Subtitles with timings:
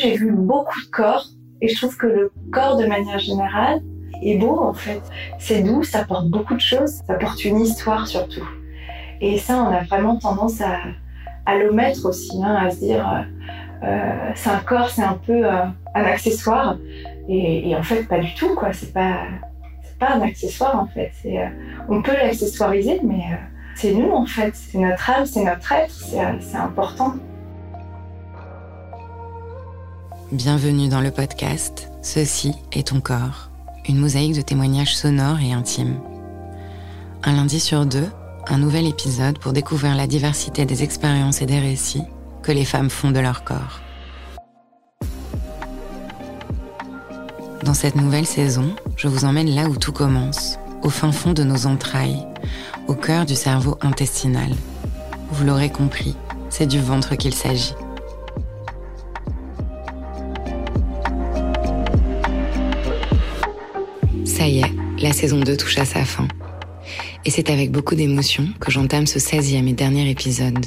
[0.00, 1.26] J'ai vu beaucoup de corps
[1.60, 3.82] et je trouve que le corps de manière générale
[4.22, 5.02] est beau en fait.
[5.38, 8.48] C'est doux, ça porte beaucoup de choses, ça porte une histoire surtout.
[9.20, 10.78] Et ça, on a vraiment tendance à,
[11.44, 15.44] à l'omettre aussi, hein, à se dire euh, euh, c'est un corps, c'est un peu
[15.44, 16.78] euh, un accessoire.
[17.28, 18.72] Et, en fait, pas du tout quoi.
[18.72, 19.24] C'est pas
[19.98, 21.12] pas un accessoire en fait.
[21.90, 23.22] On peut l'accessoiriser, mais
[23.74, 24.52] c'est nous en fait.
[24.54, 27.16] C'est notre âme, c'est notre être, c'est important.
[30.32, 33.50] Bienvenue dans le podcast Ceci est ton corps,
[33.88, 35.98] une mosaïque de témoignages sonores et intimes.
[37.24, 38.06] Un lundi sur deux,
[38.46, 42.04] un nouvel épisode pour découvrir la diversité des expériences et des récits
[42.44, 43.80] que les femmes font de leur corps.
[47.64, 51.42] Dans cette nouvelle saison, je vous emmène là où tout commence, au fin fond de
[51.42, 52.24] nos entrailles,
[52.86, 54.52] au cœur du cerveau intestinal.
[55.32, 56.14] Vous l'aurez compris,
[56.50, 57.74] c'est du ventre qu'il s'agit.
[64.40, 66.26] Ça y est, la saison 2 touche à sa fin.
[67.26, 70.64] Et c'est avec beaucoup d'émotion que j'entame ce 16e et dernier épisode.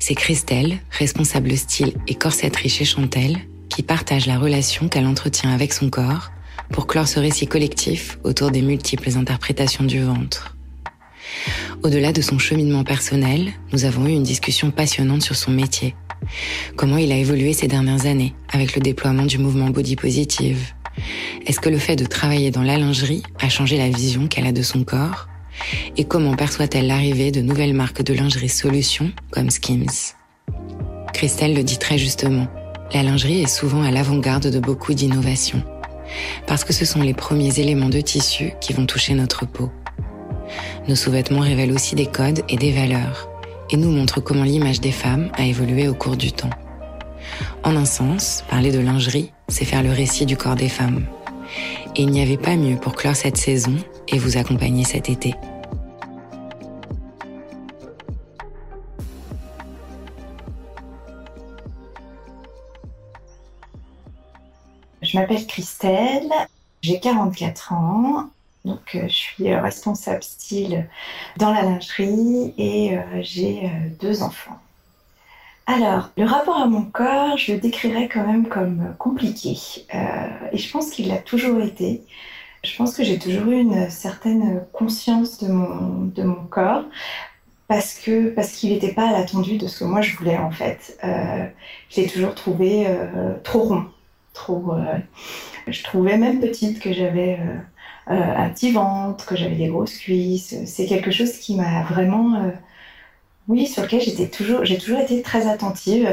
[0.00, 3.38] C'est Christelle, responsable style et corsetterie chez Chantel,
[3.68, 6.32] qui partage la relation qu'elle entretient avec son corps
[6.72, 10.56] pour clore ce récit collectif autour des multiples interprétations du ventre.
[11.84, 15.94] Au-delà de son cheminement personnel, nous avons eu une discussion passionnante sur son métier.
[16.74, 20.72] Comment il a évolué ces dernières années avec le déploiement du mouvement Body Positive,
[21.46, 24.52] est-ce que le fait de travailler dans la lingerie a changé la vision qu'elle a
[24.52, 25.28] de son corps?
[25.96, 30.14] Et comment perçoit-elle l'arrivée de nouvelles marques de lingerie solutions comme Skims?
[31.12, 32.48] Christelle le dit très justement.
[32.94, 35.62] La lingerie est souvent à l'avant-garde de beaucoup d'innovations.
[36.46, 39.70] Parce que ce sont les premiers éléments de tissu qui vont toucher notre peau.
[40.88, 43.28] Nos sous-vêtements révèlent aussi des codes et des valeurs
[43.70, 46.50] et nous montrent comment l'image des femmes a évolué au cours du temps.
[47.64, 51.04] En un sens, parler de lingerie, c'est faire le récit du corps des femmes.
[51.94, 53.76] Et il n'y avait pas mieux pour clore cette saison
[54.08, 55.34] et vous accompagner cet été.
[65.02, 66.32] Je m'appelle Christelle,
[66.80, 68.30] j'ai 44 ans,
[68.64, 70.88] donc euh, je suis responsable style
[71.36, 74.58] dans la lingerie et euh, j'ai euh, deux enfants.
[75.66, 79.56] Alors, le rapport à mon corps, je le décrirais quand même comme compliqué.
[79.94, 79.98] Euh,
[80.52, 82.02] et je pense qu'il l'a toujours été.
[82.64, 86.84] Je pense que j'ai toujours eu une certaine conscience de mon, de mon corps
[87.68, 90.50] parce que parce qu'il n'était pas à l'attendu de ce que moi je voulais en
[90.50, 90.98] fait.
[91.04, 91.46] Euh,
[91.90, 93.84] je l'ai toujours trouvé euh, trop rond,
[94.34, 94.74] trop.
[94.74, 94.98] Euh,
[95.68, 100.56] je trouvais même petite que j'avais euh, un petit ventre, que j'avais des grosses cuisses.
[100.66, 102.52] C'est quelque chose qui m'a vraiment
[103.48, 106.08] Oui, sur lequel j'étais toujours, j'ai toujours été très attentive,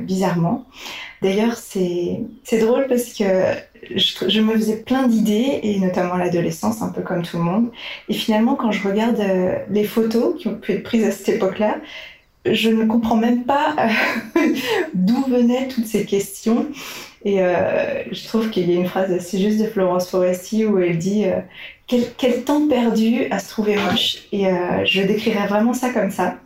[0.00, 0.64] bizarrement.
[1.20, 2.24] D'ailleurs, c'est
[2.58, 3.24] drôle parce que
[3.94, 7.70] je, me faisais plein d'idées, et notamment l'adolescence, un peu comme tout le monde.
[8.08, 9.22] Et finalement, quand je regarde
[9.70, 11.76] les photos qui ont pu être prises à cette époque-là,
[12.46, 13.76] je ne comprends même pas
[14.94, 16.66] d'où venaient toutes ces questions.
[17.24, 20.78] Et euh, je trouve qu'il y a une phrase assez juste de Florence Foresti où
[20.78, 21.40] elle dit euh,
[21.86, 24.18] quel, temps perdu à se trouver moche.
[24.32, 26.36] Et euh, je décrirais vraiment ça comme ça.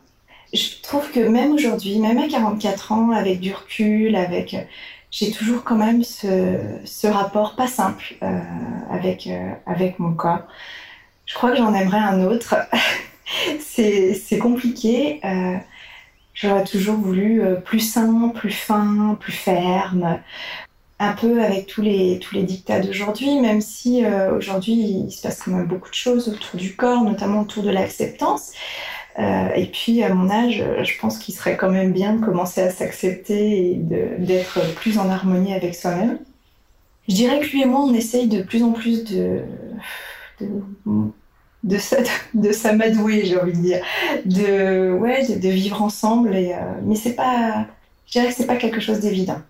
[0.55, 4.57] Je trouve que même aujourd'hui, même à 44 ans, avec du recul, avec,
[5.11, 8.15] j'ai toujours quand même ce, rapport pas simple
[8.91, 9.29] avec,
[9.67, 10.47] avec mon corps.
[11.27, 12.55] Je crois que j'en aimerais un autre.
[13.61, 15.21] c'est compliqué.
[16.35, 20.21] J'aurais toujours voulu plus sain, plus fin, plus ferme,
[20.99, 25.23] un peu avec tous les, tous les dictats d'aujourd'hui, même si euh, aujourd'hui il se
[25.23, 28.53] passe quand même beaucoup de choses autour du corps, notamment autour de l'acceptance.
[29.19, 32.61] Euh, et puis à mon âge, je pense qu'il serait quand même bien de commencer
[32.61, 36.19] à s'accepter et d'être plus en harmonie avec soi-même.
[37.09, 39.43] Je dirais que lui et moi, on essaye de plus en plus de,
[40.41, 40.49] de,
[41.65, 41.79] de,
[42.35, 43.85] de s'amadouer, j'ai envie de dire,
[44.25, 46.35] de, ouais, de, vivre ensemble.
[46.35, 47.67] Et, euh, mais c'est pas,
[48.07, 49.41] je dirais que c'est pas quelque chose d'évident.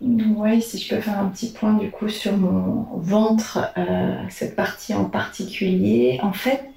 [0.00, 4.54] Oui, si je peux faire un petit point du coup sur mon ventre, euh, cette
[4.54, 6.67] partie en particulier, en fait,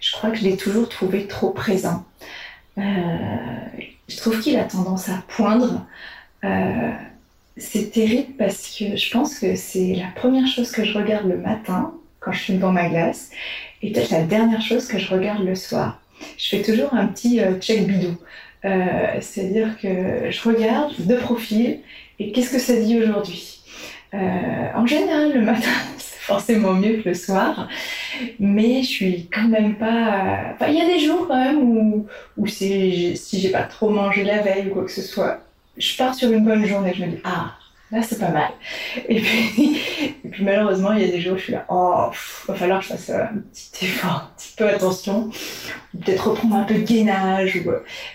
[0.00, 2.04] je crois que je l'ai toujours trouvé trop présent.
[2.78, 2.82] Euh,
[4.08, 5.86] je trouve qu'il a tendance à poindre.
[6.44, 6.90] Euh,
[7.56, 11.36] c'est terrible parce que je pense que c'est la première chose que je regarde le
[11.36, 13.30] matin quand je suis devant ma glace
[13.82, 16.00] et peut-être la dernière chose que je regarde le soir.
[16.38, 18.16] Je fais toujours un petit check bidou.
[18.62, 21.80] C'est-à-dire que je regarde de profil
[22.18, 23.60] et qu'est-ce que ça dit aujourd'hui?
[24.12, 24.18] Euh,
[24.74, 25.70] En général, le matin,
[26.20, 27.68] forcément mieux que le soir,
[28.38, 30.52] mais je suis quand même pas.
[30.54, 32.06] Enfin, il y a des jours quand même où,
[32.36, 35.40] où si j'ai pas trop mangé la veille ou quoi que ce soit,
[35.76, 36.92] je pars sur une bonne journée.
[36.94, 37.54] Je me dis ah
[37.90, 38.50] là c'est pas mal.
[39.08, 42.54] Et puis, malheureusement, il y a des jours où je suis là, oh, il va
[42.54, 45.30] falloir que je fasse un petit effort, un petit peu attention,
[46.04, 47.56] peut-être reprendre un peu de gainage.
[47.56, 47.70] Ou...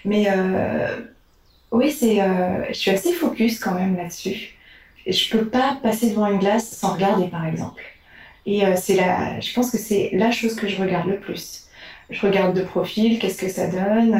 [0.05, 0.95] Mais euh,
[1.71, 4.55] oui, c'est, euh, je suis assez focus quand même là-dessus.
[5.07, 7.81] Je peux pas passer devant une glace sans regarder, par exemple.
[8.45, 11.67] Et euh, c'est la, je pense que c'est la chose que je regarde le plus.
[12.09, 14.19] Je regarde de profil, qu'est-ce que ça donne.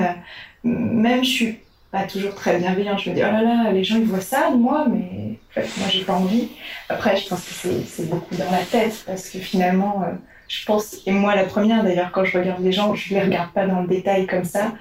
[0.63, 1.60] Même je suis
[1.92, 3.00] pas toujours très bienveillante.
[3.00, 5.54] Je me dis, oh là là, les gens ils voient ça de moi, mais en
[5.54, 6.50] fait, moi j'ai pas envie.
[6.89, 10.13] Après, je pense que c'est beaucoup dans la tête parce que finalement, euh,
[10.48, 13.51] je pense, et moi la première d'ailleurs, quand je regarde les gens, je les regarde
[13.51, 14.74] pas dans le détail comme ça.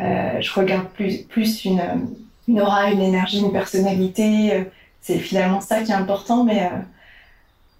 [0.00, 1.82] Euh, je regarde plus, plus une,
[2.48, 4.52] une, aura, une énergie, une personnalité.
[4.52, 4.64] Euh,
[5.00, 6.78] c'est finalement ça qui est important, mais euh,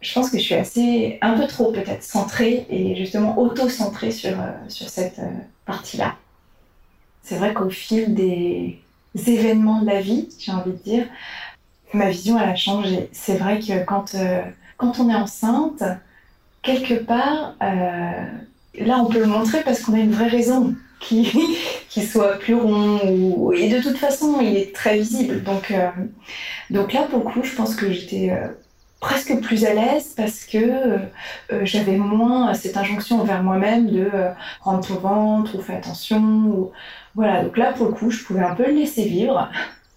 [0.00, 4.36] je pense que je suis assez, un peu trop peut-être centrée et justement auto-centrée sur,
[4.68, 5.20] sur cette
[5.66, 6.16] partie-là.
[7.22, 8.80] C'est vrai qu'au fil des
[9.14, 11.06] événements de la vie, j'ai envie de dire,
[11.92, 13.10] ma vision a changé.
[13.12, 14.16] C'est vrai que quand,
[14.78, 15.82] quand on est enceinte,
[16.62, 21.32] quelque part, là on peut le montrer parce qu'on a une vraie raison qui,
[21.88, 23.52] qui soit plus rond.
[23.52, 25.42] Et de toute façon, il est très visible.
[25.42, 25.88] Donc, euh,
[26.68, 28.48] donc là, pour le coup, je pense que j'étais euh,
[29.00, 30.98] presque plus à l'aise parce que euh,
[31.62, 34.10] j'avais moins cette injonction envers moi-même de
[34.60, 36.70] rendre ton ventre ou fais attention.
[37.14, 39.48] Voilà, donc là, pour le coup, je pouvais un peu le laisser vivre.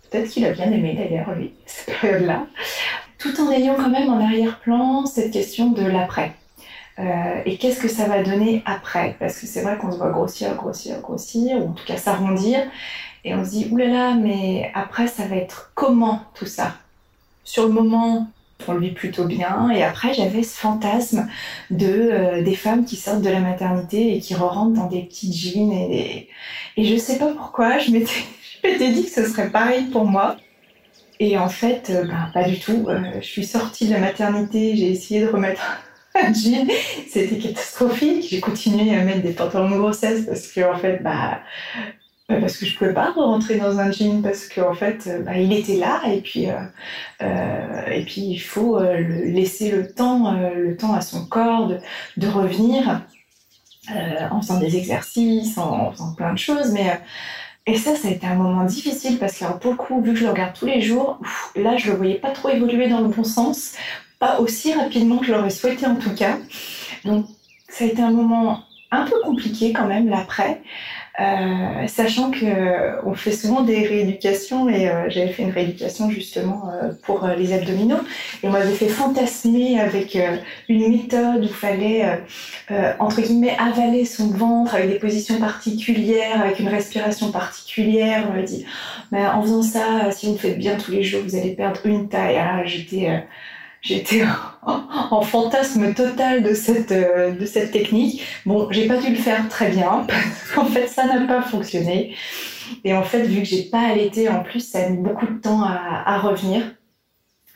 [0.09, 2.45] Peut-être qu'il a bien aimé d'ailleurs, lui, cette période-là.
[3.17, 6.33] Tout en ayant quand même en arrière-plan cette question de l'après.
[6.99, 9.15] Euh, et qu'est-ce que ça va donner après?
[9.19, 12.59] Parce que c'est vrai qu'on se voit grossir, grossir, grossir, ou en tout cas s'arrondir,
[13.23, 16.73] et on se dit, oulala, mais après, ça va être comment tout ça?
[17.43, 18.27] Sur le moment,
[18.67, 21.27] on vit plutôt bien, et après, j'avais ce fantasme
[21.69, 25.33] de euh, des femmes qui sortent de la maternité et qui rentrent dans des petites
[25.33, 26.29] jeans, et,
[26.77, 30.37] et je sais pas pourquoi, je m'étais dit que ce serait pareil pour moi.
[31.19, 32.87] Et en fait, euh, ben, pas du tout.
[33.15, 35.61] je suis sortie de la maternité, j'ai essayé de remettre
[36.33, 36.67] jean,
[37.09, 38.25] c'était catastrophique.
[38.29, 41.39] J'ai continué à mettre des pantalons de grossesse parce que en fait, bah
[42.39, 45.53] parce que je pouvais pas rentrer dans un jean parce qu'en en fait, bah, il
[45.53, 46.55] était là et puis euh,
[47.21, 51.71] euh, et puis il faut euh, laisser le temps, le temps à son corps
[52.17, 53.01] de, revenir
[54.31, 56.99] en faisant des exercices, en, faisant plein de choses, mais
[57.65, 60.19] et ça, ça a été un moment difficile parce que pour le coup, vu que
[60.19, 61.19] je le regarde tous les jours,
[61.55, 63.75] là, je le voyais pas trop évoluer dans le bon sens
[64.39, 66.37] aussi rapidement que je l'aurais souhaité en tout cas.
[67.05, 67.25] Donc
[67.69, 70.61] ça a été un moment un peu compliqué quand même l'après.
[71.19, 76.09] Euh, sachant que euh, on fait souvent des rééducations et euh, j'avais fait une rééducation
[76.09, 76.71] justement
[77.03, 77.99] pour les abdominaux
[78.41, 80.17] et on m'avait fait fantasmer avec
[80.69, 82.19] une méthode où il fallait
[82.99, 88.27] entre guillemets avaler son ventre avec des positions particulières, avec une respiration particulière.
[88.29, 88.65] On m'a dit,
[89.11, 92.09] mais en faisant ça, si vous faites bien tous les jours, vous allez perdre une
[92.09, 92.37] taille.
[92.37, 93.23] Alors j'étais
[93.83, 94.23] J'étais
[94.61, 98.23] en, fantasme total de cette, euh, de cette technique.
[98.45, 100.07] Bon, j'ai pas dû le faire très bien.
[100.57, 102.15] en fait, ça n'a pas fonctionné.
[102.85, 105.37] Et en fait, vu que j'ai pas allaité, en plus, ça a mis beaucoup de
[105.37, 106.63] temps à, revenir.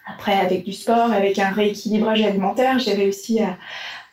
[0.05, 3.57] Après, avec du sport, avec un rééquilibrage alimentaire, j'ai réussi à,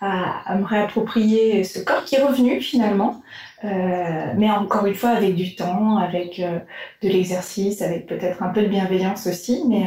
[0.01, 3.23] à, me réapproprier ce corps qui est revenu finalement.
[3.65, 6.61] Euh, mais encore une fois, avec du temps, avec euh,
[7.03, 9.65] de l'exercice, avec peut-être un peu de bienveillance aussi.
[9.67, 9.85] Mais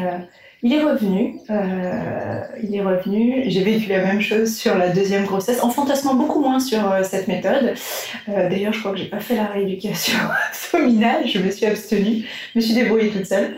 [0.64, 3.44] il est revenu, euh, il est revenu.
[3.46, 7.04] J'ai vécu la même chose sur la deuxième grossesse, en fantasmant beaucoup moins sur euh,
[7.04, 7.76] cette méthode.
[8.28, 10.18] Euh, d'ailleurs, je crois que j'ai pas fait la rééducation
[10.74, 13.56] abdominale, je me suis abstenue, je me suis débrouillée toute seule.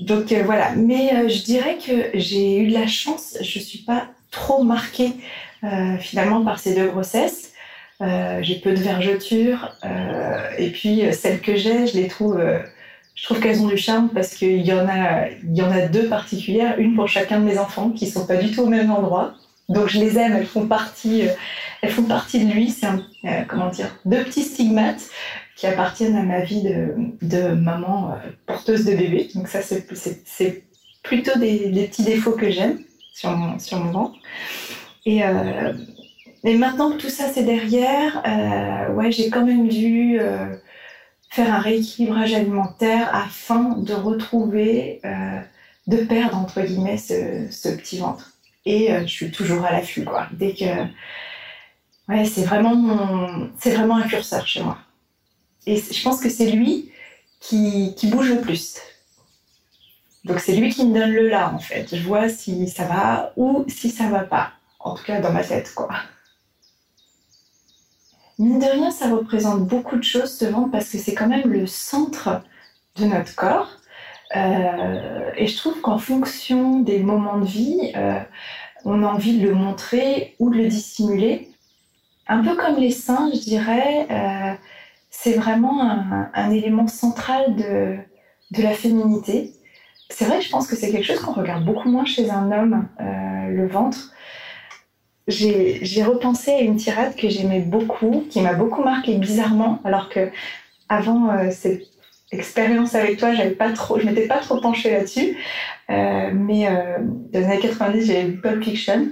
[0.00, 4.64] Donc voilà, mais je dirais que j'ai eu de la chance, je suis pas trop
[4.64, 5.12] marquée
[6.00, 7.52] finalement par ces deux grossesses.
[8.00, 9.72] j'ai peu de vergetures
[10.58, 12.40] et puis celles que j'ai, je les trouve
[13.14, 16.08] je trouve qu'elles ont du charme parce qu'il y en a, y en a deux
[16.08, 19.34] particulières, une pour chacun de mes enfants qui sont pas du tout au même endroit.
[19.68, 21.32] Donc je les aime, elles font partie, euh,
[21.80, 22.70] elles font partie de lui.
[22.70, 25.08] C'est un, euh, comment dire, deux petits stigmates
[25.56, 26.62] qui appartiennent à ma vie
[27.22, 29.28] de, maman euh, porteuse de bébé.
[29.34, 29.86] Donc ça c'est,
[31.02, 32.80] plutôt des, petits défauts que j'aime
[33.14, 33.56] sur mon,
[33.92, 34.18] ventre.
[35.06, 35.22] Et
[36.56, 38.22] maintenant que tout ça c'est derrière,
[38.96, 40.18] ouais j'ai quand même dû
[41.34, 45.40] faire un rééquilibrage alimentaire afin de retrouver, euh,
[45.88, 48.34] de perdre entre guillemets ce, petit ventre.
[48.64, 50.28] Et euh, je suis toujours à l'affût, quoi.
[50.30, 50.84] Dès que,
[52.08, 54.78] ouais, c'est vraiment, c'est vraiment un curseur chez moi.
[55.66, 56.92] Et je pense que c'est lui
[57.40, 58.76] qui, qui bouge le plus.
[60.24, 61.96] Donc c'est lui qui me donne le là en fait.
[61.96, 64.52] Je vois si ça va ou si ça va pas.
[64.78, 65.88] En tout cas dans ma tête, quoi.
[68.38, 71.48] Mine de rien, ça représente beaucoup de choses, ce ventre, parce que c'est quand même
[71.48, 72.42] le centre
[72.96, 73.78] de notre corps.
[74.36, 78.18] Euh, et je trouve qu'en fonction des moments de vie, euh,
[78.84, 81.48] on a envie de le montrer ou de le dissimuler.
[82.26, 84.54] Un peu comme les seins, je dirais, euh,
[85.10, 85.82] c'est vraiment
[86.34, 87.96] un, élément central de,
[88.50, 89.52] de la féminité.
[90.10, 92.88] C'est vrai, je pense que c'est quelque chose qu'on regarde beaucoup moins chez un homme,
[92.98, 94.12] le ventre
[95.26, 100.30] j'ai repensé à une tirade que j'aimais beaucoup, qui m'a beaucoup marqué bizarrement, alors que
[100.88, 101.82] avant euh, cette
[102.30, 105.36] expérience avec toi, j'avais pas je m'étais pas trop penchée là-dessus.
[105.90, 109.08] Euh, mais euh, dans les années 90, j'avais vu Pulp Fiction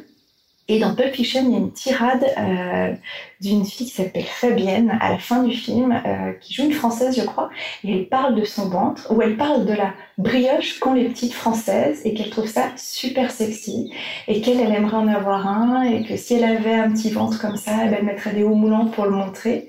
[0.73, 2.95] et dans Pulp Fiction, il y a une tirade euh,
[3.43, 7.15] d'une fille qui s'appelle Fabienne à la fin du film, euh, qui joue une française,
[7.15, 7.51] je crois,
[7.85, 11.35] et elle parle de son ventre, ou elle parle de la brioche qu'ont les petites
[11.35, 13.93] françaises et qu'elle trouve ça super sexy
[14.29, 17.39] et qu'elle elle aimerait en avoir un et que si elle avait un petit ventre
[17.39, 19.69] comme ça, elle mettrait des hauts moulants pour le montrer.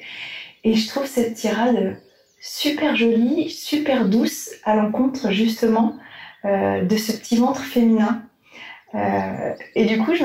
[0.64, 1.98] Et je trouve cette tirade
[2.40, 5.98] super jolie, super douce à l'encontre justement
[6.46, 8.22] euh, de ce petit ventre féminin.
[9.76, 10.24] et du coup, je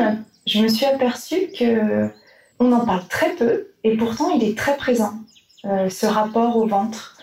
[0.49, 2.09] je me suis aperçue que
[2.59, 5.13] on en parle très peu et pourtant il est très présent,
[5.65, 7.15] euh, ce rapport au ventre.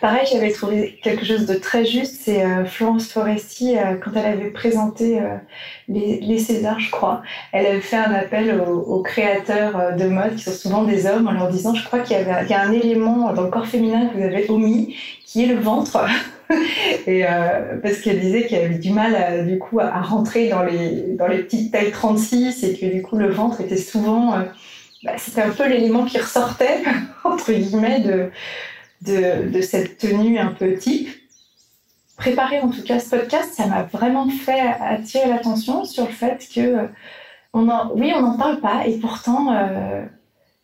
[0.00, 4.26] Pareil, j'avais trouvé quelque chose de très juste, c'est euh, Florence Foresti, euh, quand elle
[4.26, 5.18] avait présenté
[5.88, 10.44] les, les, Césars, je crois, elle avait fait un appel aux, créateurs de mode, qui
[10.44, 13.32] sont souvent des hommes, en leur disant, je crois qu'il y, y, a un élément
[13.32, 15.98] dans le corps féminin que vous avez omis, qui est le ventre.
[17.06, 20.62] et euh, parce qu'elle disait qu'elle avait du mal à, du coup à, rentrer dans
[20.62, 24.42] les dans les petites tailles 36 et que du coup le ventre était souvent euh,
[25.02, 26.82] bah, c'était un peu l'élément qui ressortait
[27.24, 28.30] entre guillemets de,
[29.02, 31.08] de, cette tenue un peu type.
[32.16, 36.46] Préparer en tout cas ce podcast ça m'a vraiment fait attirer l'attention sur le fait
[36.54, 36.88] que
[37.52, 40.04] on en, oui on n'en parle pas et pourtant euh,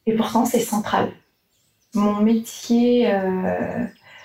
[0.06, 1.10] et pourtant c'est central.
[1.94, 3.12] Mon métier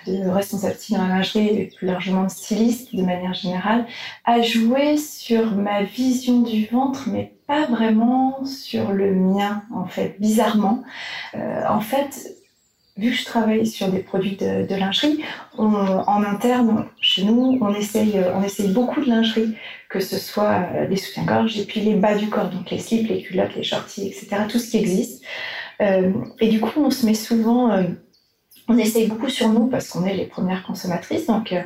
[0.08, 3.86] de responsable lingerie et plus largement styliste de manière générale,
[4.24, 10.16] a joué sur ma vision du ventre, mais pas vraiment sur le mien, en fait,
[10.20, 10.82] bizarrement.
[11.34, 12.34] Euh, en fait,
[12.96, 15.22] vu que je travaille sur des produits de, lingerie,
[15.56, 19.54] en interne, chez nous, on essaye, on essaye beaucoup de lingerie,
[19.88, 23.08] que ce soit euh, les soutiens-gorge et puis les bas du corps, donc les slips,
[23.08, 25.24] les culottes, les shorties, etc., tout ce qui existe.
[25.80, 27.70] Euh, et du coup, on se met souvent
[28.68, 31.26] on essaye beaucoup sur nous parce qu'on est les premières consommatrices.
[31.26, 31.62] Donc, euh,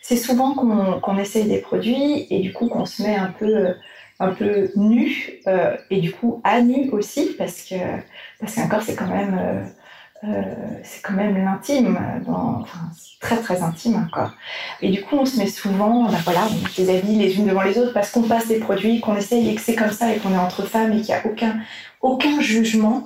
[0.00, 3.74] c'est souvent qu'on essaye des produits et du coup qu'on se met un peu, euh,
[4.20, 7.74] un peu nu euh, et du coup à nu aussi parce que
[8.40, 9.66] parce qu'un corps c'est quand même
[10.24, 10.42] euh,
[10.82, 12.64] c'est quand même l'intime, enfin,
[13.20, 14.32] très très intime un corps.
[14.80, 17.46] Et du coup, on se met souvent, ben voilà, on met des habits les unes
[17.46, 20.12] devant les autres parce qu'on passe des produits, qu'on essaye et que c'est comme ça
[20.12, 21.56] et qu'on est entre femmes et qu'il n'y a aucun,
[22.06, 23.04] aucun jugement.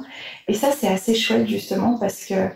[0.49, 2.49] Et ça, c'est assez chouette justement parce que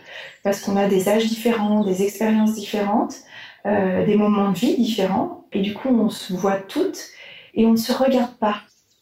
[0.43, 3.17] parce qu'on a des âges différents, des expériences différentes,
[3.67, 7.03] euh, des moments de vie différents, et du coup, on se voit toutes
[7.55, 8.57] et on ne se regarde pas.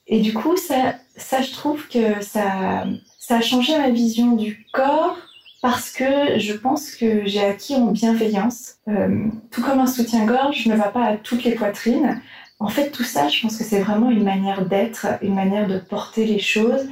[0.06, 2.84] Et du coup, ça, ça, je trouve que ça,
[3.18, 5.16] ça a changé ma vision du corps
[5.62, 8.76] parce que je pense que j'ai acquis en bienveillance.
[8.88, 12.20] Euh, tout comme un soutien-gorge ne va pas à toutes les poitrines.
[12.58, 15.78] En fait, tout ça, je pense que c'est vraiment une manière d'être, une manière de
[15.78, 16.88] porter les choses.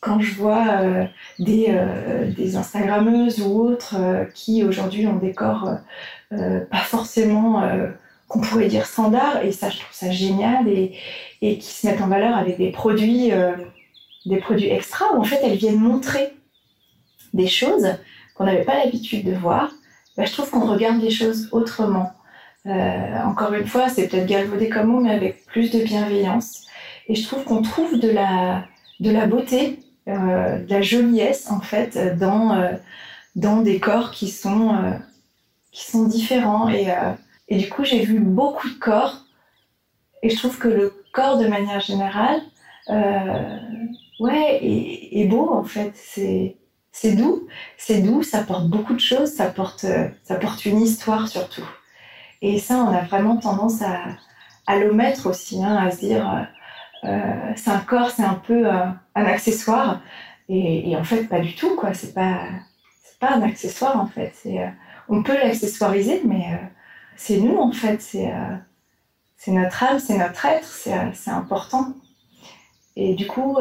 [0.00, 1.04] Quand je vois euh,
[1.38, 3.96] des, euh, des Instagrammeuses ou autres
[4.34, 5.70] qui aujourd'hui ont des corps
[6.30, 7.62] pas forcément
[8.28, 10.98] qu'on pourrait dire standard, et ça, je trouve ça génial, et,
[11.40, 13.30] et qui se mettent en valeur avec des produits,
[14.26, 16.34] des produits extra, où en fait elles viennent montrer
[17.32, 17.94] des choses
[18.34, 19.70] qu'on n'avait pas l'habitude de voir,
[20.18, 22.12] bah, je trouve qu'on regarde les choses autrement.
[22.66, 26.66] Euh, encore une fois, c'est peut-être galvaudé comme mot, mais avec plus de bienveillance.
[27.06, 28.64] Et je trouve qu'on trouve de la,
[29.00, 29.78] de la beauté,
[30.08, 32.72] euh, de la joliesse, en fait, dans, euh,
[33.36, 34.76] dans des corps qui sont,
[35.72, 36.68] qui sont différents.
[36.68, 36.88] Et,
[37.48, 39.24] et du coup, j'ai vu beaucoup de corps.
[40.22, 42.40] Et je trouve que le corps, de manière générale,
[44.20, 45.92] ouais, est, beau, en fait.
[45.94, 46.56] C'est
[47.00, 47.46] c'est doux,
[47.76, 51.66] c'est doux, ça porte beaucoup de choses, ça porte, euh, ça porte une histoire surtout.
[52.42, 54.00] Et ça, on a vraiment tendance à,
[54.66, 56.44] à l'omettre aussi, hein, à se dire, euh, euh,
[57.02, 60.00] c'est un corps, c'est un peu un accessoire.
[60.48, 61.94] Et, en fait, pas du tout, quoi.
[61.94, 62.40] C'est pas,
[63.20, 64.32] pas un accessoire, en fait.
[64.34, 64.58] C'est,
[65.08, 66.60] on peut l'accessoiriser, mais
[67.16, 68.00] c'est nous, en fait.
[68.02, 68.32] C'est,
[69.36, 71.94] c'est notre âme, c'est notre être, c'est, important.
[72.96, 73.58] Et du coup,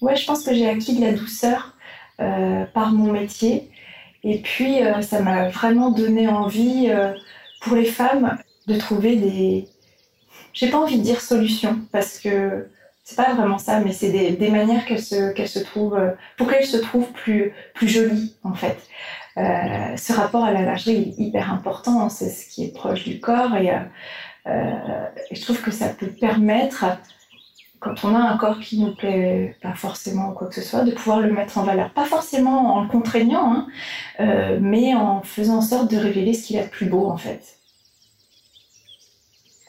[0.00, 1.74] ouais, je pense que j'ai acquis de la douceur
[2.20, 3.70] euh, par mon métier.
[4.24, 7.14] Et puis, euh, ça m'a vraiment donné envie euh,
[7.62, 8.36] pour les femmes
[8.66, 9.66] de trouver des.
[10.52, 12.68] J'ai pas envie de dire solutions parce que
[13.04, 16.00] c'est pas vraiment ça, mais c'est des, manières qu'elles se, trouvent,
[16.36, 18.78] pour qu'elles se trouvent plus, plus jolies en fait.
[19.36, 23.20] Euh, ce rapport à la lingerie est hyper important, c'est ce qui est proche du
[23.20, 23.70] corps et,
[24.46, 26.84] euh, et je trouve que ça peut permettre
[27.80, 30.84] quand on a un corps qui nous plaît pas forcément ou quoi que ce soit,
[30.84, 31.90] de pouvoir le mettre en valeur.
[31.90, 33.66] Pas forcément en le contraignant, hein,
[34.20, 37.16] euh, mais en faisant en sorte de révéler ce qu'il a de plus beau en
[37.16, 37.59] fait.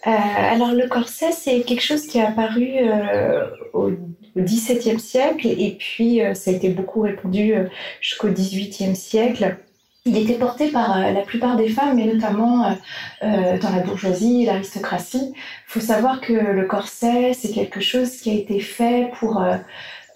[0.08, 3.92] Euh, alors le corset, c'est quelque chose qui est apparu euh, au
[4.38, 7.54] XVIIe siècle et puis ça a été beaucoup répandu
[8.00, 9.58] jusqu'au XVIIIe siècle.
[10.04, 12.72] Il était porté par euh, la plupart des femmes, mais notamment euh,
[13.24, 15.32] euh, dans la bourgeoisie l'aristocratie.
[15.36, 19.44] Il faut savoir que le corset, c'est quelque chose qui a été fait pour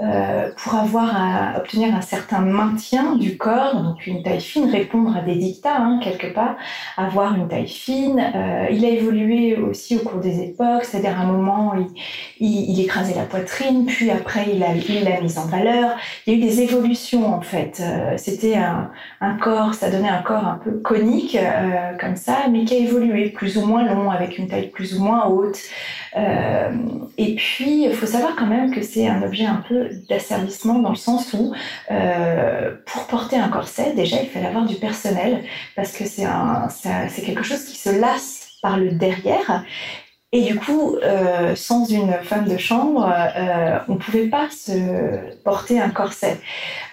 [0.01, 5.15] euh, pour avoir à obtenir un certain maintien du corps, donc une taille fine, répondre
[5.15, 6.57] à des dictats hein, quelque part,
[6.97, 8.19] avoir une taille fine.
[8.19, 11.73] Euh, il a évolué aussi au cours des époques, c'est-à-dire à un moment
[12.41, 15.95] il, écrasait la poitrine, puis après il l'a il mise en valeur.
[16.27, 17.81] Il y a eu des évolutions en fait.
[17.81, 18.91] Euh, c'était un,
[19.39, 21.37] corps, ça donnait un corps un peu conique
[22.01, 25.03] comme ça, mais qui a évolué plus ou moins long, avec une taille plus ou
[25.03, 25.57] moins haute.
[27.17, 30.89] Et puis, il faut savoir quand même que c'est un objet un peu d'asservissement dans
[30.89, 31.53] le sens où,
[31.91, 35.43] euh, pour porter un corset, déjà, il fallait avoir du personnel
[35.75, 36.25] parce que c'est
[37.09, 39.63] c'est quelque chose qui se lasse par le derrière
[40.31, 45.33] et du coup, euh, sans une femme de chambre, euh, on ne pouvait pas se
[45.43, 46.39] porter un corset.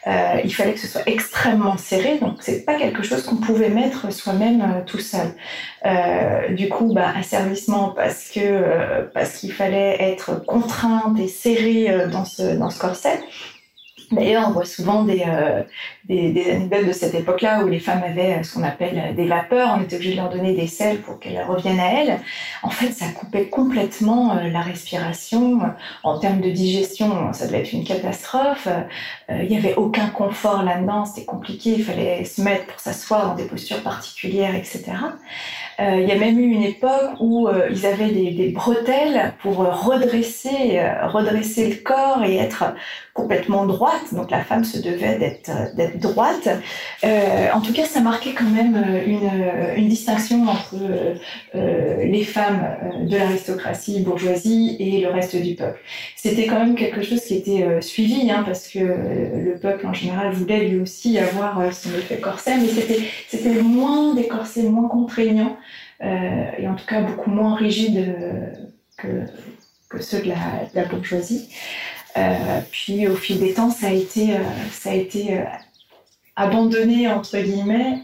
[0.07, 3.69] Euh, il fallait que ce soit extrêmement serré, donc c'est pas quelque chose qu'on pouvait
[3.69, 5.35] mettre soi-même euh, tout seul.
[6.55, 12.57] Du coup, bah, asservissement parce que parce qu'il fallait être contrainte et serré dans ce
[12.57, 13.19] dans ce corset.
[14.13, 15.63] D'ailleurs, on voit souvent des, euh,
[16.05, 19.13] des, des, anecdotes de cette époque-là où les femmes avaient euh, ce qu'on appelle euh,
[19.15, 19.77] des vapeurs.
[19.77, 22.21] On était obligé de leur donner des sels pour qu'elles reviennent à elles.
[22.63, 25.61] En fait, ça coupait complètement la respiration.
[26.03, 28.69] En termes de digestion, ça devait être une catastrophe.
[29.31, 31.05] Il n'y avait aucun confort là-dedans.
[31.05, 31.71] C'était compliqué.
[31.79, 34.93] Il fallait se mettre pour s'asseoir dans des postures particulières, etc.
[35.81, 39.33] Euh, il y a même eu une époque où euh, ils avaient des, des, bretelles
[39.41, 42.75] pour redresser, euh, redresser le corps et être
[43.15, 44.13] complètement droite.
[44.13, 46.49] Donc la femme se devait d'être droite.
[47.05, 49.31] en tout cas, ça marquait quand même une,
[49.77, 50.77] une distinction entre
[51.55, 55.81] les femmes de l'aristocratie bourgeoisie et le reste du peuple.
[56.17, 60.33] C'était quand même quelque chose qui était suivi, hein, parce que le peuple en général
[60.33, 62.69] voulait lui aussi avoir son effet corset, mais
[63.29, 65.57] c'était moins des corsets moins contraignants
[66.03, 68.15] euh, et en tout cas beaucoup moins rigides
[68.97, 69.25] que,
[69.89, 71.49] que ceux de la, de la bourgeoisie.
[72.17, 75.41] Euh, puis au fil des temps, ça a été, euh, ça a été
[76.35, 78.03] abandonné entre guillemets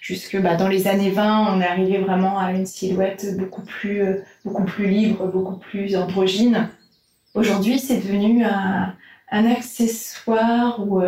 [0.00, 4.02] jusque bah, dans les années 20 on est arrivé vraiment à une silhouette beaucoup plus
[4.46, 6.70] beaucoup plus libre beaucoup plus androgyne.
[7.34, 8.94] Aujourd'hui c'est devenu un,
[9.30, 11.02] un accessoire ou,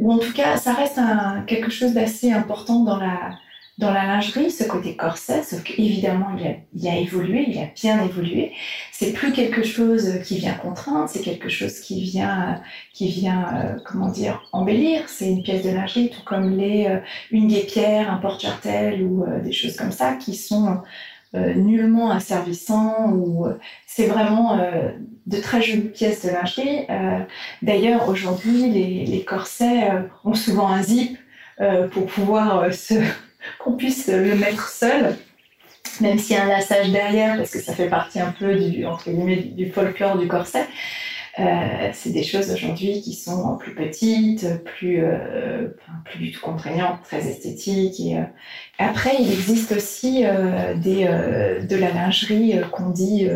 [0.00, 3.38] ou en tout cas ça reste un, quelque chose d'assez important dans la
[3.78, 7.66] dans la lingerie, ce côté corset, sauf qu'évidemment, il a, il a évolué, il a
[7.80, 8.52] bien évolué.
[8.90, 12.60] C'est plus quelque chose qui vient contraindre, c'est quelque chose qui vient,
[12.92, 15.08] qui vient, euh, comment dire, embellir.
[15.08, 16.98] C'est une pièce de lingerie, tout comme les, euh,
[17.30, 20.82] une guépière, un porte-chartel ou euh, des choses comme ça, qui sont
[21.34, 23.46] nullement asservissants ou
[23.86, 24.58] c'est vraiment
[25.26, 26.86] de très jolies pièces de lingerie.
[27.60, 29.90] D'ailleurs, aujourd'hui, les, les corsets
[30.24, 31.18] ont souvent un zip
[31.90, 32.94] pour pouvoir se
[33.58, 35.16] qu'on puisse le mettre seul,
[36.00, 38.84] même s'il y a un lassage derrière, parce que ça fait partie un peu du,
[38.86, 40.66] entre guillemets, du folklore du corset.
[41.38, 45.68] Euh, c'est des choses aujourd'hui qui sont plus petites, plus, euh,
[46.04, 48.00] plus du tout contraignantes, très esthétiques.
[48.00, 48.22] Et, euh,
[48.78, 50.24] Après, il existe aussi
[50.76, 53.28] des, de la lingerie qu'on dit,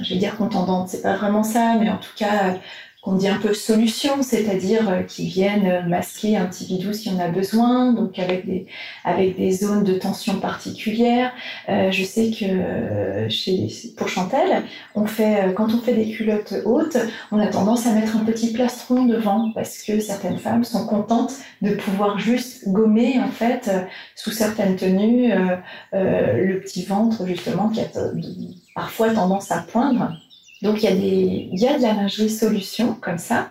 [0.00, 2.56] je vais dire contendante, c'est pas vraiment ça, mais en tout cas
[3.02, 7.18] qu'on dit un peu solution, c'est-à-dire euh, qui viennent masquer un petit bidou si on
[7.18, 8.66] a besoin, donc avec des,
[9.04, 11.32] avec des zones de tension particulières.
[11.70, 16.54] Euh, je sais que euh, chez, pour Chantal, on fait, quand on fait des culottes
[16.66, 16.98] hautes,
[17.32, 21.32] on a tendance à mettre un petit plastron devant parce que certaines femmes sont contentes
[21.62, 23.70] de pouvoir juste gommer en fait
[24.14, 25.32] sous certaines tenues
[25.92, 27.86] le petit ventre justement qui a
[28.74, 30.12] parfois tendance à poindre.
[30.62, 33.50] Donc il y, a de la lingerie solution comme ça,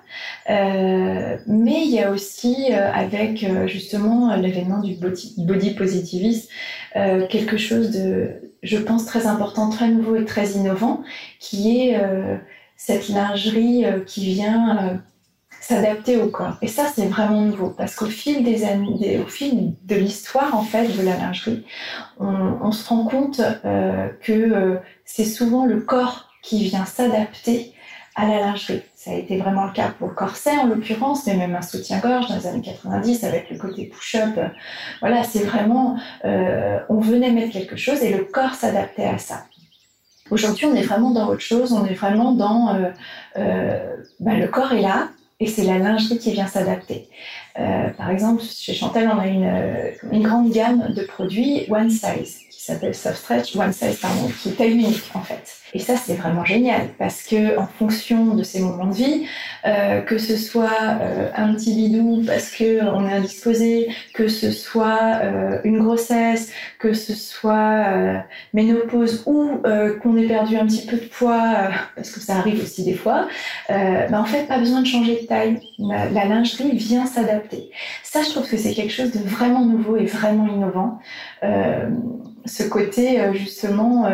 [0.49, 6.49] euh, mais il y a aussi euh, avec euh, justement l'événement du body, body positivisme
[6.95, 8.29] euh, quelque chose de,
[8.61, 11.03] je pense, très important, très nouveau et très innovant,
[11.39, 11.99] qui est
[12.77, 15.01] cette lingerie qui vient
[15.61, 16.57] s'adapter au corps.
[16.61, 20.63] Et ça, c'est vraiment nouveau parce qu'au fil des années, au fil de l'histoire en
[20.63, 21.65] fait de la lingerie,
[22.19, 23.41] on, on se rend compte
[24.21, 27.73] que c'est souvent le corps qui vient s'adapter
[28.15, 28.81] à la lingerie.
[28.95, 32.27] Ça a été vraiment le cas pour le corset en l'occurrence, mais même un soutien-gorge
[32.27, 34.37] dans les années 90 avec le côté push-up.
[34.99, 39.45] Voilà, c'est vraiment, euh, on venait mettre quelque chose et le corps s'adaptait à ça.
[40.31, 42.89] Aujourd'hui, on est vraiment dans autre chose, on est vraiment dans euh,
[43.37, 47.07] euh, bah, le corps est là et c'est la lingerie qui vient s'adapter.
[47.57, 49.51] Euh, par exemple, chez Chantal, on a une,
[50.11, 54.49] une grande gamme de produits one size qui s'appelle Soft Stretch One Size, pardon, qui
[54.49, 55.55] est taille unique en fait.
[55.73, 59.25] Et ça, c'est vraiment génial parce que en fonction de ses moments de vie,
[59.65, 64.51] euh, que ce soit euh, un petit bidou parce que on est indisposé, que ce
[64.51, 68.17] soit euh, une grossesse, que ce soit euh,
[68.53, 72.37] ménopause ou euh, qu'on ait perdu un petit peu de poids euh, parce que ça
[72.37, 73.27] arrive aussi des fois,
[73.69, 75.59] ben en fait, pas besoin de changer de taille.
[75.77, 77.38] La lingerie vient s'adapter.
[78.03, 80.99] Ça, je trouve que c'est quelque chose de vraiment nouveau et vraiment innovant.
[82.45, 84.09] ce côté justement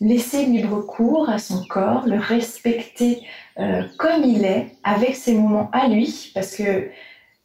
[0.00, 3.22] laisser libre cours à son corps, le respecter
[3.58, 6.88] euh, comme il est, avec ses moments à lui, parce que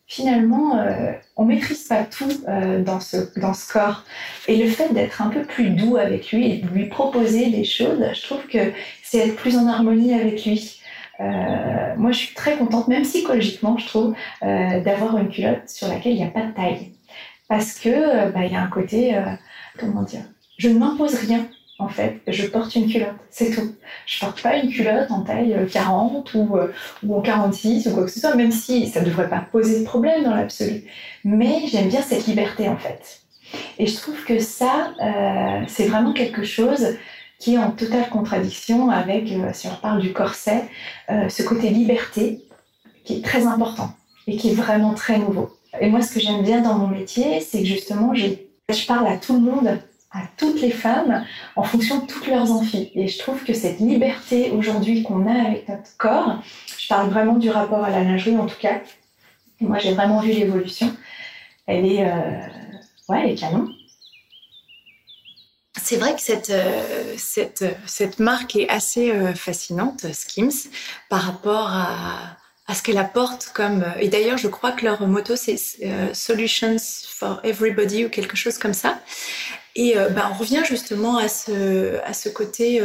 [0.06, 4.04] finalement, euh, on maîtrise pas tout euh, dans, ce, dans ce corps.
[4.48, 7.64] Et le fait d'être un peu plus doux avec lui et de lui proposer des
[7.64, 10.80] choses, je trouve que c'est être plus en harmonie avec lui.
[11.20, 15.88] Euh, moi, je suis très contente, même psychologiquement, je trouve, euh, d'avoir une culotte sur
[15.88, 16.92] laquelle il n'y a pas de taille.
[17.48, 19.16] Parce que euh, bah, il y a un côté,
[19.78, 20.24] comment dire,
[20.58, 21.48] je ne m'impose rien
[21.80, 23.76] en fait, je porte une culotte, c'est tout.
[24.06, 26.58] Je porte pas une culotte en taille 40 euh, ou,
[27.04, 29.80] ou en 46 ou quoi que ce soit, même si ça ne devrait pas poser
[29.80, 30.84] de problème dans l'absolu.
[31.26, 33.22] Mais j'aime bien cette liberté en fait.
[33.78, 34.94] Et je trouve que ça,
[35.68, 36.98] c'est vraiment quelque chose
[37.40, 40.64] qui est en totale contradiction avec, euh, si on parle du corset,
[41.10, 42.42] euh, ce côté liberté
[43.04, 43.92] qui est très important
[44.28, 45.52] et qui est vraiment très nouveau.
[45.82, 49.18] Et moi, ce que j'aime bien dans mon métier, c'est que justement, je parle à
[49.18, 49.80] tout le monde
[50.14, 52.92] à toutes les femmes en fonction de toutes leurs envies.
[52.94, 56.40] Et je trouve que cette liberté aujourd'hui qu'on a avec notre corps,
[56.78, 58.80] je parle vraiment du rapport à la lingerie en tout cas,
[59.60, 60.96] moi j'ai vraiment vu l'évolution,
[61.66, 62.40] elle est, euh,
[63.10, 63.68] ouais, elle est canon.
[65.82, 70.70] C'est vrai que cette, euh, cette, cette marque est assez euh, fascinante, Skims,
[71.10, 73.84] par rapport à, à ce qu'elle apporte comme...
[74.00, 76.78] Et d'ailleurs, je crois que leur motto, c'est euh, Solutions
[77.10, 79.00] for Everybody ou quelque chose comme ça.
[79.76, 82.80] Et bah, on revient justement à ce, à ce côté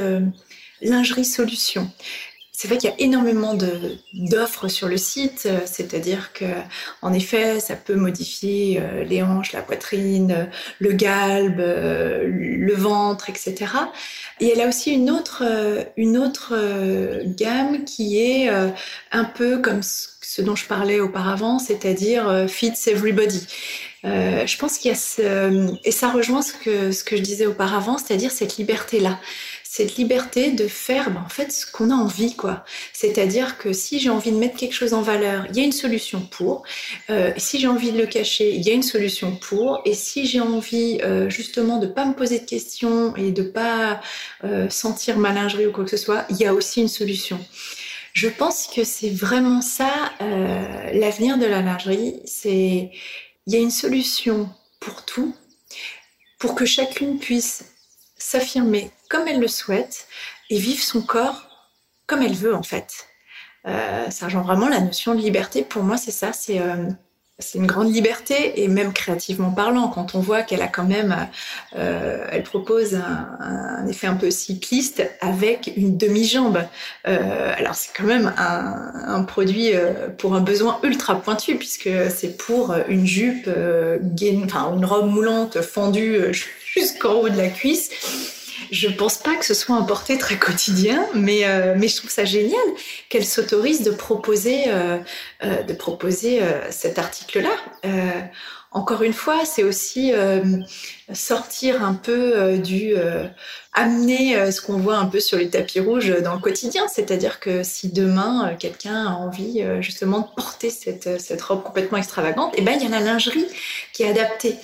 [0.81, 1.90] lingerie solution.
[2.61, 3.57] C'est vrai qu'il y a énormément
[4.14, 6.44] d'offres sur le site, euh, c'est-à-dire que,
[7.03, 10.49] en effet, ça peut modifier euh, les hanches, la poitrine,
[10.81, 13.55] le galbe, euh, le ventre, etc.
[14.40, 15.44] Et elle a aussi une autre,
[15.97, 16.53] une autre
[17.27, 23.47] gamme qui est un peu comme ce dont je parlais auparavant, c'est-à-dire fits everybody.
[24.05, 27.47] je pense qu'il y a ce, et ça rejoint ce que, ce que je disais
[27.47, 29.18] auparavant, c'est-à-dire cette liberté-là
[29.79, 32.64] cette liberté de faire ben, en fait ce qu'on a envie quoi.
[32.93, 35.71] C'est-à-dire que si j'ai envie de mettre quelque chose en valeur, il y a une
[35.71, 36.64] solution pour.
[37.11, 39.81] Euh, si j'ai envie de le cacher, il y a une solution pour.
[39.85, 44.01] Et si j'ai envie euh, justement de pas me poser de questions et de pas
[44.43, 47.38] euh, sentir ma lingerie ou quoi que ce soit, il y a aussi une solution.
[48.14, 49.93] Je pense que c'est vraiment ça
[50.93, 52.17] l'avenir de la lingerie.
[52.25, 52.91] C'est
[53.47, 54.49] il y a une solution
[54.81, 55.37] pour tout,
[56.41, 57.78] pour que chacune puisse
[58.19, 60.07] s'affirmer comme elle le souhaite
[60.51, 61.49] et vivre son corps
[62.07, 63.09] comme elle veut en fait.
[63.67, 65.63] Euh, ça rejoint vraiment la notion de liberté.
[65.63, 66.89] Pour moi, c'est ça, c'est euh,
[67.41, 71.29] c'est une grande liberté et même créativement parlant, quand on voit qu'elle a quand même,
[71.77, 76.65] euh, elle propose un, effet un peu cycliste avec une demi-jambe.
[77.05, 79.71] Alors c'est quand même un, produit
[80.19, 83.49] pour un besoin ultra pointu puisque c'est pour une jupe,
[84.45, 86.35] enfin une robe moulante fendue
[86.75, 87.91] jusqu'en haut de la cuisse
[88.71, 92.11] je pense pas que ce soit un porté très quotidien, mais, euh, mais je trouve
[92.11, 92.61] ça génial
[93.09, 94.99] qu'elle s'autorise de proposer, euh,
[95.45, 97.51] euh, de proposer cet article-là.
[98.71, 100.13] encore une fois, c'est aussi
[101.13, 102.95] sortir un peu du
[103.73, 106.87] amener ce qu'on voit un peu sur les tapis rouges dans le quotidien.
[106.89, 112.55] C'est-à-dire que si demain quelqu'un a envie justement de porter cette, cette robe complètement extravagante,
[112.55, 113.47] et eh ben il y a la lingerie
[113.93, 114.57] qui est adaptée.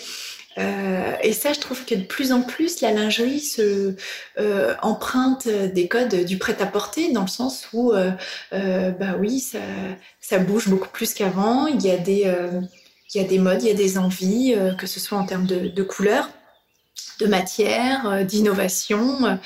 [0.58, 3.96] Euh, et ça, je trouve que de plus en plus, la lingerie se
[4.38, 8.12] euh, emprunte des codes du prêt-à-porter, dans le sens où, euh,
[8.52, 9.58] euh bah oui, ça,
[10.20, 11.66] ça, bouge beaucoup plus qu'avant.
[11.66, 12.60] Il y a des, euh,
[13.14, 15.46] il y a des modes, il y a des envies, que ce soit en termes
[15.46, 16.30] de, de couleurs,
[17.20, 19.38] de matière, d'innovation.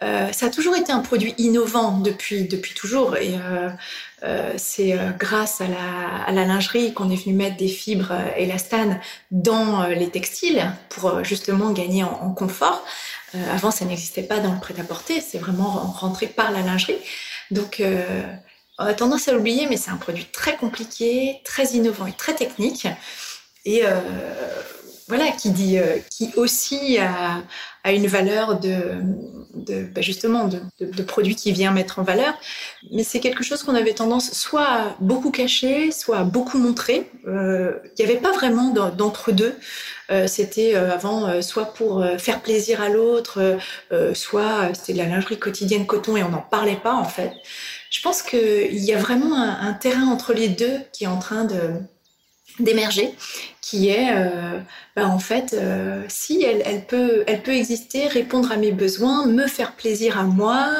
[0.00, 3.16] Ça a toujours été un produit innovant depuis, depuis toujours.
[3.16, 3.34] Et
[4.24, 5.68] euh, c'est euh, grâce à
[6.32, 11.70] la, lingerie qu'on est venu mettre des fibres euh, élastanes dans les textiles pour justement
[11.70, 12.84] gagner en, en confort.
[13.52, 16.98] avant, ça n'existait pas dans le prêt-à-porter, c'est vraiment rentré par la lingerie.
[17.50, 17.82] Donc,
[18.78, 22.34] on a tendance à l'oublier, mais c'est un produit très compliqué, très innovant et très
[22.34, 22.88] technique.
[23.64, 23.82] Et
[25.08, 25.78] voilà, qui dit,
[26.10, 27.42] qui aussi a,
[27.90, 29.00] une valeur de,
[29.94, 32.34] bah justement de, produits qui vient mettre en valeur.
[32.92, 37.10] Mais c'est quelque chose qu'on avait tendance soit à beaucoup cacher, soit à beaucoup montrer.
[37.26, 39.54] Euh, il n'y avait pas vraiment d'entre-deux.
[40.10, 43.58] Euh, c'était euh, avant euh, soit pour euh, faire plaisir à l'autre,
[43.92, 47.32] euh, soit c'était de la lingerie quotidienne coton et on n'en parlait pas en fait.
[47.90, 51.18] Je pense qu'il y a vraiment un, un terrain entre les deux qui est en
[51.18, 51.58] train de
[52.58, 53.14] d'émerger,
[53.68, 54.60] qui est euh,
[54.96, 60.18] bah en fait euh, si elle, peut exister, répondre à mes besoins, me faire plaisir
[60.18, 60.70] à moi,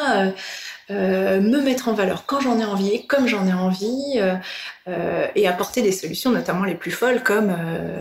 [0.90, 4.18] euh, me mettre en valeur quand j'en ai envie et comme j'en ai envie,
[5.34, 7.54] et apporter des solutions, notamment les plus folles, comme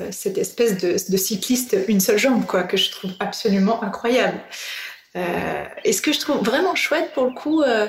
[0.09, 4.39] cette espèce de, de, cycliste une seule jambe, quoi, que je trouve absolument incroyable.
[5.17, 7.87] Euh, et ce que je trouve vraiment chouette pour le coup, euh,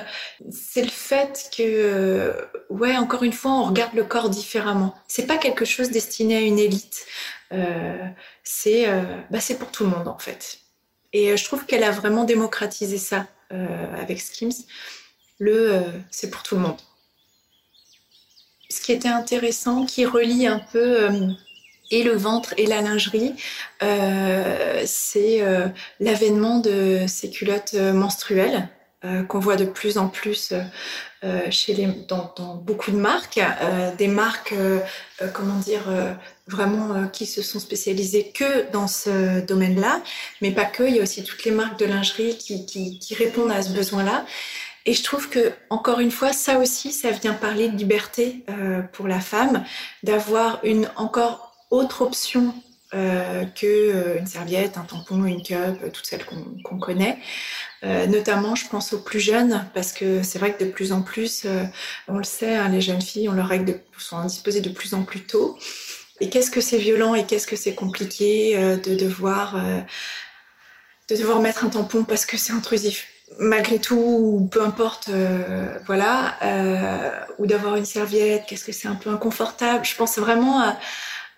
[0.49, 2.33] c'est le fait que, euh,
[2.69, 4.95] ouais, encore une fois, on regarde le corps différemment.
[5.07, 7.05] C'est pas quelque chose destiné à une élite.
[8.43, 8.87] C'est,
[9.31, 10.59] bah, c'est pour tout le monde en fait.
[11.13, 14.65] Et je trouve qu'elle a vraiment démocratisé ça avec Skims.
[15.39, 16.79] Le, c'est pour tout le monde.
[18.69, 21.09] Ce qui était intéressant, qui relie un peu
[21.91, 23.33] et le ventre et la lingerie,
[23.83, 25.67] euh, c'est euh,
[25.99, 28.69] l'avènement de ces culottes euh, menstruelles
[29.05, 30.53] euh, qu'on voit de plus en plus
[31.23, 34.53] euh, chez les, dans, dans, beaucoup de marques, euh, des marques,
[35.33, 35.83] comment dire,
[36.47, 40.01] vraiment qui se sont spécialisées que dans ce domaine-là,
[40.41, 40.83] mais pas que.
[40.83, 43.69] Il y a aussi toutes les marques de lingerie qui, qui, qui répondent à ce
[43.69, 44.25] besoin-là.
[44.85, 48.81] Et je trouve que, encore une fois, ça aussi, ça vient parler de liberté euh,
[48.81, 49.63] pour la femme,
[50.03, 52.53] d'avoir une encore autre option
[52.95, 57.19] euh, que euh, une serviette, un tampon, une cup, euh, toutes celles qu'on qu connaît.
[57.83, 61.03] Euh, notamment, je pense aux plus jeunes, parce que c'est vrai que de plus en
[61.03, 61.45] plus,
[62.07, 64.95] on le sait, hein, les jeunes filles ont leurs règles de, sont indisposées de plus
[64.95, 65.55] en plus tôt.
[66.19, 69.55] Et qu'est-ce que c'est violent et qu'est-ce que c'est compliqué de devoir
[71.09, 73.07] de devoir mettre un tampon parce que c'est intrusif
[73.39, 75.09] malgré tout, ou peu importe,
[75.85, 76.37] voilà,
[77.37, 79.85] ou d'avoir une serviette, qu'est-ce que c'est un peu inconfortable.
[79.85, 80.77] Je pense vraiment à,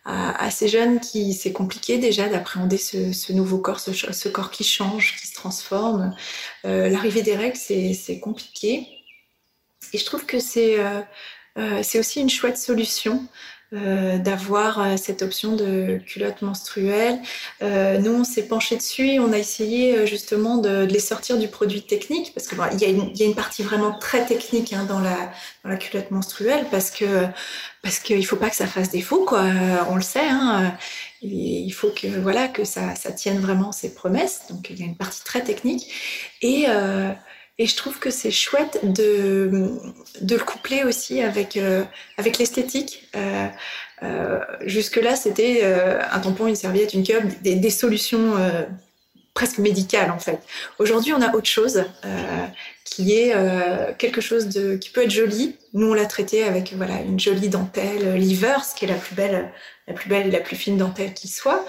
[0.06, 4.30] à, à ces jeunes qui c'est compliqué déjà d'appréhender ce, ce, nouveau corps, ce, ce,
[4.30, 6.16] corps qui change, qui se transforme.
[6.66, 8.88] Euh, L'arrivée des règles, c'est compliqué.
[9.94, 10.78] Et je trouve que c'est
[11.84, 13.28] c'est aussi une chouette solution
[13.74, 17.20] euh, d'avoir euh, cette option de culotte menstruelle.
[17.62, 21.38] Euh, nous, on s'est penché dessus on a essayé euh, justement de, de, les sortir
[21.38, 24.26] du produit technique parce que bon, y a une, y a une partie vraiment très
[24.26, 25.16] technique hein, dans, la,
[25.64, 27.26] dans la culotte menstruelle parce que
[27.82, 29.46] parce qu'il faut pas que ça fasse défaut, quoi.
[29.90, 30.20] On le sait.
[30.28, 30.76] Hein.
[31.22, 34.42] Il faut que voilà que ça, ça tienne vraiment ses promesses.
[34.50, 35.92] Donc il y a une partie très technique
[36.42, 36.68] et
[37.62, 39.70] et je trouve que c'est chouette de,
[40.22, 41.84] de le coupler aussi avec, euh,
[42.18, 43.08] avec l'esthétique.
[43.16, 43.48] Euh,
[44.02, 48.34] euh, Jusque-là, c'était un tampon, une serviette, une cup, des, solutions
[49.36, 50.40] presque médicales en fait.
[50.80, 51.84] Aujourd'hui, on a autre chose
[52.84, 53.36] qui est
[54.00, 54.50] quelque chose
[54.82, 55.56] qui peut être joli.
[55.74, 59.52] Nous, on l'a traité avec voilà, une jolie dentelle Livers, qui est la plus belle,
[59.88, 61.64] la plus belle et la plus fine dentelle qui soit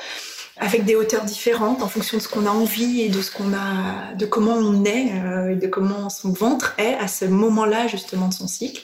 [0.56, 3.54] avec des hauteurs différentes en fonction de ce qu'on a envie et de ce qu'on
[3.54, 8.28] a, de comment on est, euh, de comment son ventre est à ce moment-là justement
[8.28, 8.82] de son cycle.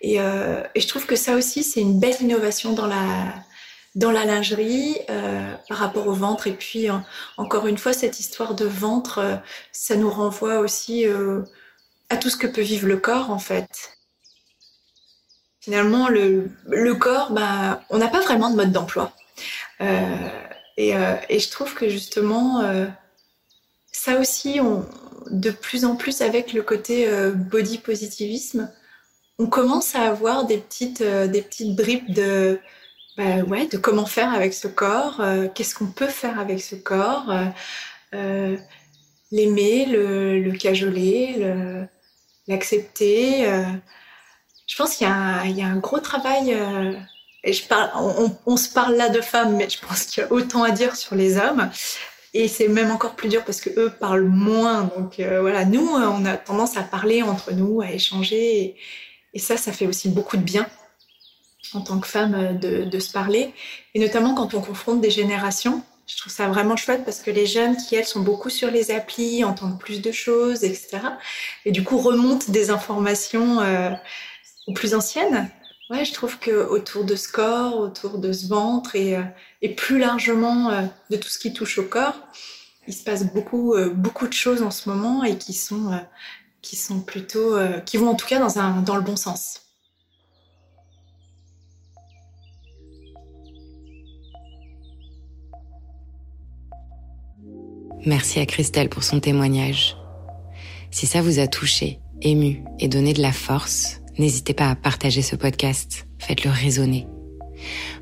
[0.00, 3.34] Et, euh, et je trouve que ça aussi c'est une belle innovation dans la
[3.96, 6.46] dans la lingerie euh, par rapport au ventre.
[6.46, 6.86] Et puis
[7.36, 9.36] encore une fois cette histoire de ventre, euh,
[9.72, 11.04] ça nous renvoie aussi
[12.08, 13.96] à tout ce que peut vivre le corps en fait.
[15.60, 19.12] Finalement, le, le corps, bah, on n'a pas vraiment de mode d'emploi.
[20.80, 22.86] Et, euh, et, je trouve que justement, euh,
[23.92, 24.60] ça aussi,
[25.30, 28.72] de plus en plus avec le côté euh, body positivisme,
[29.38, 32.58] on commence à avoir des petites, des petites bribes de,
[33.18, 35.22] bah, ouais, de comment faire avec ce corps,
[35.54, 37.30] qu'est-ce qu'on peut faire avec ce corps,
[38.12, 41.36] l'aimer, le, le, cajoler,
[42.48, 43.44] l'accepter.
[44.66, 46.54] je pense qu'il y, a un gros travail
[47.42, 50.26] et je parle, on, on, se parle là de femmes, mais je pense qu'il y
[50.26, 51.70] a autant à dire sur les hommes.
[52.32, 54.84] Et c'est même encore plus dur parce que eux parlent moins.
[54.96, 58.76] Donc euh, voilà, nous, on a tendance à parler entre nous, à échanger.
[59.32, 60.68] Et, ça, ça fait aussi beaucoup de bien
[61.72, 63.54] en tant que femme de, de se parler.
[63.94, 65.82] Et notamment quand on confronte des générations.
[66.06, 68.90] Je trouve ça vraiment chouette parce que les jeunes qui, elles, sont beaucoup sur les
[68.90, 70.98] applis, entendent plus de choses, etc.
[71.64, 73.90] Et du coup, remontent des informations euh,
[74.74, 75.48] plus anciennes
[75.90, 79.24] Ouais, je trouve que autour de ce corps, autour de ce ventre et, euh,
[79.60, 82.14] et plus largement euh, de tout ce qui touche au corps,
[82.86, 86.00] il se passe beaucoup, euh, beaucoup de choses en ce moment et qui sont,
[86.62, 89.62] qui sont plutôt, qui vont en tout cas dans, un, dans le bon sens.
[98.06, 99.96] Merci à Christelle pour son témoignage.
[100.92, 105.22] Si ça vous a touché, ému et donné de la force, n'hésitez pas à partager
[105.22, 107.06] ce podcast, faites-le résonner.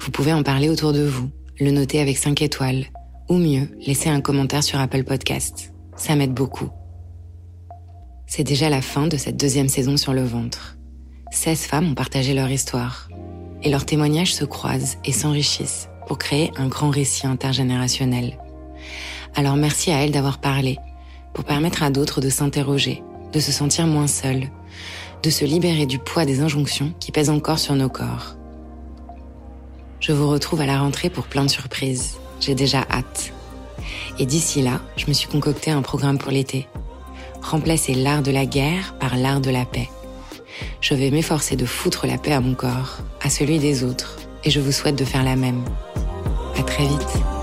[0.00, 2.86] Vous pouvez en parler autour de vous, le noter avec 5 étoiles,
[3.28, 5.72] ou mieux, laisser un commentaire sur Apple Podcast.
[5.96, 6.70] Ça m'aide beaucoup.
[8.26, 10.78] C'est déjà la fin de cette deuxième saison sur le ventre.
[11.32, 13.08] 16 femmes ont partagé leur histoire,
[13.62, 18.38] et leurs témoignages se croisent et s'enrichissent pour créer un grand récit intergénérationnel.
[19.34, 20.78] Alors merci à elles d'avoir parlé,
[21.34, 24.48] pour permettre à d'autres de s'interroger, de se sentir moins seuls,
[25.22, 28.36] de se libérer du poids des injonctions qui pèsent encore sur nos corps.
[30.00, 32.16] Je vous retrouve à la rentrée pour plein de surprises.
[32.40, 33.32] J'ai déjà hâte.
[34.18, 36.66] Et d'ici là, je me suis concocté un programme pour l'été.
[37.42, 39.88] Remplacer l'art de la guerre par l'art de la paix.
[40.80, 44.50] Je vais m'efforcer de foutre la paix à mon corps, à celui des autres, et
[44.50, 45.64] je vous souhaite de faire la même.
[46.56, 47.37] À très vite.